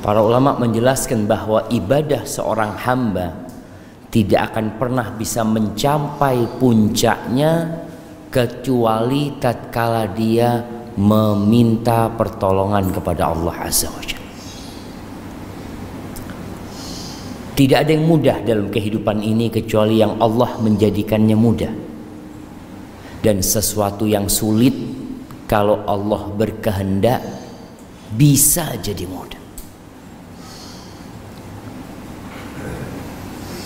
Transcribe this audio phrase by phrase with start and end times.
[0.00, 3.36] Para ulama menjelaskan bahwa ibadah seorang hamba
[4.08, 7.84] tidak akan pernah bisa mencapai puncaknya
[8.32, 10.64] kecuali tatkala dia
[10.96, 14.02] meminta pertolongan kepada Allah Azza wa.
[17.60, 21.72] Tidak ada yang mudah dalam kehidupan ini kecuali yang Allah menjadikannya mudah.
[23.20, 24.72] Dan sesuatu yang sulit
[25.44, 27.20] kalau Allah berkehendak
[28.16, 29.39] bisa jadi mudah.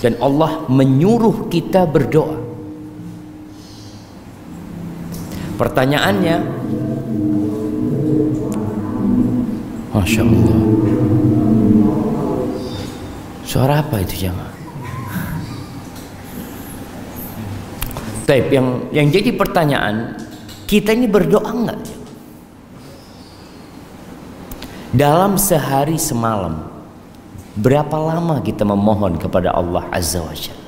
[0.04, 2.36] Dan Allah menyuruh kita berdoa.
[5.56, 6.36] Pertanyaannya,
[9.96, 10.60] Masya Allah.
[13.48, 14.52] Suara apa itu jamaah?
[18.28, 20.20] Taib yang yang jadi pertanyaan
[20.68, 21.80] kita ini berdoa enggak?
[24.92, 26.73] Dalam sehari semalam
[27.54, 30.62] berapa lama kita memohon kepada Allah Azza wa Jalla?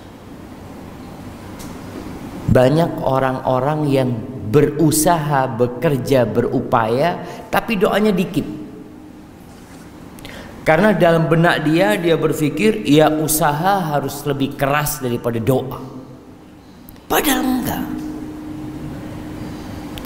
[2.46, 4.10] Banyak orang-orang yang
[4.46, 8.46] berusaha, bekerja, berupaya tapi doanya dikit.
[10.66, 15.78] Karena dalam benak dia dia berpikir ya usaha harus lebih keras daripada doa.
[17.06, 17.86] Padahal enggak.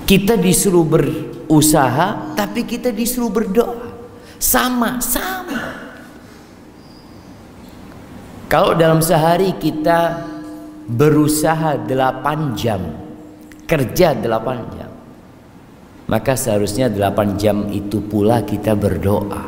[0.05, 3.89] Kita disuruh berusaha tapi kita disuruh berdoa.
[4.37, 5.60] Sama, sama.
[8.51, 10.27] Kalau dalam sehari kita
[10.91, 12.83] berusaha 8 jam,
[13.63, 14.91] kerja 8 jam.
[16.11, 19.47] Maka seharusnya 8 jam itu pula kita berdoa.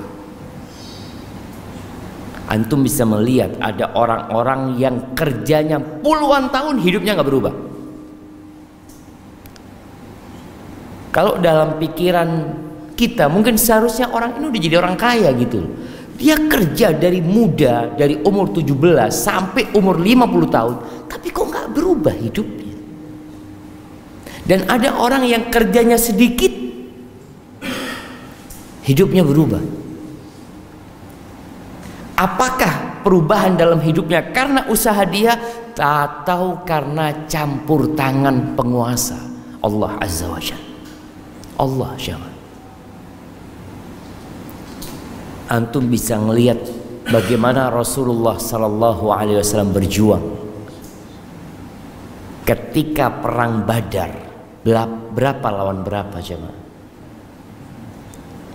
[2.46, 7.54] Antum bisa melihat ada orang-orang yang kerjanya puluhan tahun hidupnya nggak berubah.
[11.10, 12.28] Kalau dalam pikiran
[12.94, 15.90] kita mungkin seharusnya orang ini udah jadi orang kaya gitu.
[16.12, 20.74] Dia kerja dari muda dari umur 17 sampai umur 50 tahun
[21.08, 22.76] tapi kok nggak berubah hidupnya.
[24.42, 26.50] Dan ada orang yang kerjanya sedikit
[28.82, 29.62] hidupnya berubah.
[32.18, 35.38] Apakah perubahan dalam hidupnya karena usaha dia
[35.74, 39.18] atau karena campur tangan penguasa
[39.62, 40.70] Allah Azza wa Jalla.
[41.58, 42.31] Allah Jalla.
[45.52, 46.56] Antum bisa melihat
[47.12, 50.24] bagaimana Rasulullah sallallahu alaihi wasallam berjuang
[52.48, 54.32] ketika perang Badar.
[55.12, 56.58] Berapa lawan berapa jemaah?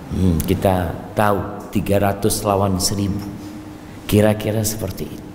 [0.08, 5.28] Hmm, kita tahu 300 lawan 1000 Kira-kira seperti itu.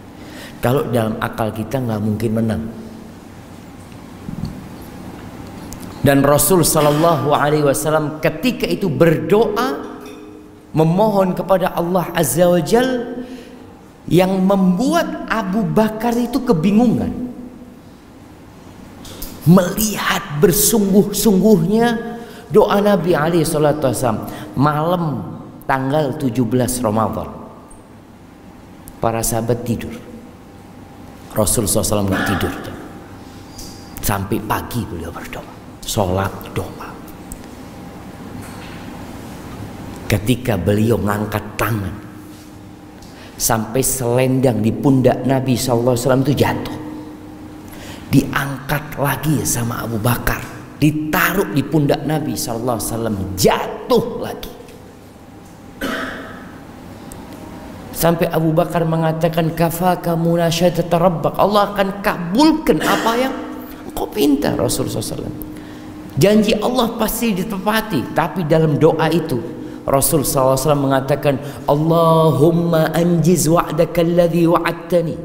[0.64, 2.62] Kalau dalam akal kita nggak mungkin menang.
[6.02, 9.81] Dan Rasul Shallallahu Alaihi Wasallam ketika itu berdoa
[10.72, 13.20] memohon kepada Allah Azza wa Jal
[14.08, 17.12] yang membuat Abu Bakar itu kebingungan
[19.46, 22.18] melihat bersungguh-sungguhnya
[22.50, 25.04] doa Nabi alaihi salatu wasallam malam
[25.66, 26.46] tanggal 17
[26.84, 27.28] Ramadan
[29.02, 29.90] para sahabat tidur.
[31.32, 32.52] Rasul SAW nggak tidur.
[34.04, 35.42] Sampai pagi beliau berdoa.
[35.82, 36.91] Sholat doa.
[40.12, 41.96] Ketika beliau mengangkat tangan.
[43.32, 46.76] Sampai selendang di pundak Nabi SAW itu jatuh.
[48.12, 50.44] Diangkat lagi sama Abu Bakar.
[50.76, 52.76] Ditaruh di pundak Nabi SAW.
[53.40, 54.52] Jatuh lagi.
[57.96, 61.40] Sampai Abu Bakar mengatakan kafaka munasyadat rabbak.
[61.40, 63.34] Allah akan kabulkan apa yang
[63.96, 65.32] kau minta Rasulullah SAW.
[66.20, 68.12] Janji Allah pasti ditepati.
[68.12, 69.51] Tapi dalam doa itu
[69.82, 75.16] Rasul SAW mengatakan Allahumma anjiz wa'daka alladhi wa'adtani.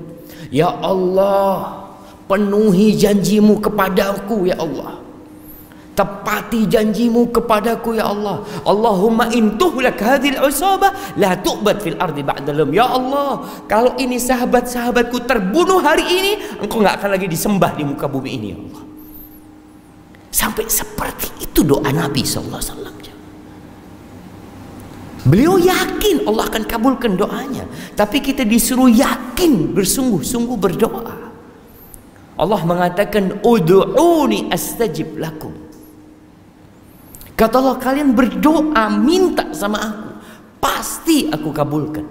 [0.49, 1.85] Ya Allah
[2.25, 4.97] penuhi janjimu kepadaku ya Allah.
[5.97, 8.45] Tepati janjimu kepadaku ya Allah.
[8.61, 12.69] Allahumma intuhlak hadhil usabah la tu'bad fil ardi ba'dalum.
[12.69, 16.31] Ya Allah, kalau ini sahabat-sahabatku terbunuh hari ini,
[16.61, 18.83] engkau nggak akan lagi disembah di muka bumi ini ya Allah.
[20.29, 22.96] Sampai seperti itu doa Nabi sallallahu alaihi wasallam.
[25.27, 27.67] Beliau yakin Allah akan kabulkan doanya,
[27.99, 31.15] tapi kita disuruh yakin bersungguh-sungguh berdoa.
[32.37, 35.51] Allah mengatakan ud'uni astajib lakum.
[37.37, 40.09] Kata Allah kalian berdoa minta sama aku.
[40.57, 42.05] Pasti aku kabulkan.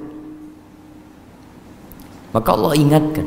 [2.30, 3.26] Maka Allah ingatkan.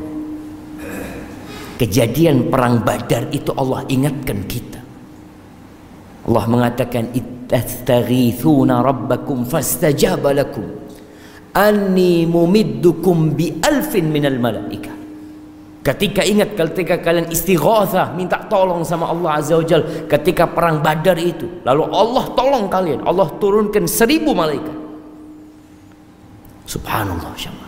[1.80, 4.78] Kejadian perang badar itu Allah ingatkan kita.
[6.29, 10.69] Allah mengatakan ittastaghithuna rabbakum fastajaba lakum
[11.57, 14.93] anni mumiddukum bi alfin minal malaika
[15.79, 21.17] Ketika ingat ketika kalian istighatsah minta tolong sama Allah Azza wa Jal ketika perang Badar
[21.17, 24.79] itu lalu Allah tolong kalian Allah turunkan seribu malaikat
[26.69, 27.65] Subhanallah syama.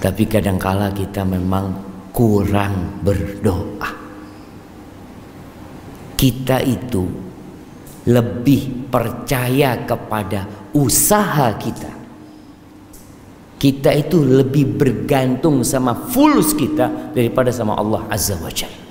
[0.00, 1.76] Tapi kadangkala kita memang
[2.16, 3.97] kurang berdoa.
[6.18, 7.06] Kita itu
[8.10, 11.92] lebih percaya kepada usaha kita.
[13.58, 18.87] Kita itu lebih bergantung sama fulus kita daripada sama Allah Azza wa Jalla.